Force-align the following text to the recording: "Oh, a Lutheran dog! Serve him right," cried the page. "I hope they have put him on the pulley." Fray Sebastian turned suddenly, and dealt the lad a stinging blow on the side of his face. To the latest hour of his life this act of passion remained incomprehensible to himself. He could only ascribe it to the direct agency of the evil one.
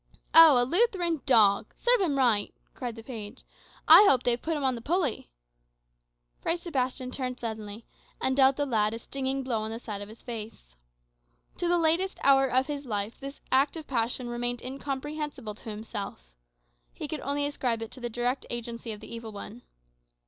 "Oh, 0.33 0.57
a 0.59 0.65
Lutheran 0.65 1.21
dog! 1.27 1.75
Serve 1.75 2.01
him 2.01 2.17
right," 2.17 2.51
cried 2.73 2.95
the 2.95 3.03
page. 3.03 3.43
"I 3.87 4.07
hope 4.09 4.23
they 4.23 4.31
have 4.31 4.41
put 4.41 4.57
him 4.57 4.63
on 4.63 4.73
the 4.73 4.81
pulley." 4.81 5.29
Fray 6.39 6.57
Sebastian 6.57 7.11
turned 7.11 7.39
suddenly, 7.39 7.85
and 8.19 8.35
dealt 8.35 8.55
the 8.55 8.65
lad 8.65 8.95
a 8.95 8.97
stinging 8.97 9.43
blow 9.43 9.61
on 9.61 9.69
the 9.69 9.77
side 9.77 10.01
of 10.01 10.09
his 10.09 10.23
face. 10.23 10.75
To 11.57 11.67
the 11.67 11.77
latest 11.77 12.17
hour 12.23 12.47
of 12.49 12.65
his 12.65 12.87
life 12.87 13.19
this 13.19 13.41
act 13.51 13.77
of 13.77 13.85
passion 13.85 14.27
remained 14.27 14.63
incomprehensible 14.63 15.53
to 15.53 15.69
himself. 15.69 16.31
He 16.91 17.07
could 17.07 17.19
only 17.21 17.45
ascribe 17.45 17.83
it 17.83 17.91
to 17.91 17.99
the 17.99 18.09
direct 18.09 18.47
agency 18.49 18.91
of 18.91 19.01
the 19.01 19.13
evil 19.13 19.31
one. 19.31 19.61